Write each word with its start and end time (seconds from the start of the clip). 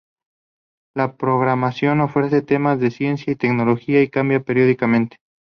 La 0.95 1.15
programación 1.15 2.01
ofrece 2.01 2.41
temas 2.41 2.79
de 2.79 2.89
ciencia 2.89 3.33
y 3.33 3.35
tecnología 3.35 4.01
y 4.01 4.09
cambia 4.09 4.39
periódicamente. 4.39 5.17